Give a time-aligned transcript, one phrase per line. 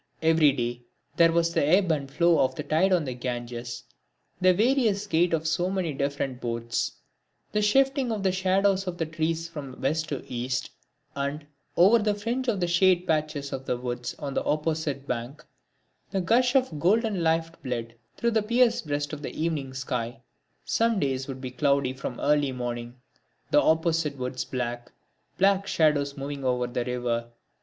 [0.23, 0.81] Every day
[1.15, 3.83] there was the ebb and flow of the tide on the Ganges;
[4.39, 6.93] the various gait of so many different boats;
[7.51, 10.71] the shifting of the shadows of the trees from west to east;
[11.15, 11.45] and,
[11.77, 15.45] over the fringe of shade patches of the woods on the opposite bank,
[16.09, 20.19] the gush of golden life blood through the pierced breast of the evening sky.
[20.65, 22.95] Some days would be cloudy from early morning;
[23.51, 24.91] the opposite woods black;
[25.37, 27.27] black shadows moving over the river.